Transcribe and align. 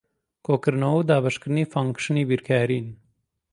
کۆکردنەوە 0.45 0.95
و 1.03 1.07
دابەشکردن 1.09 1.57
فانکشنی 1.73 2.27
بیرکارین. 2.29 2.87